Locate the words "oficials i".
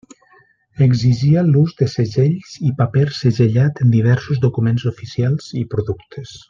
4.95-5.67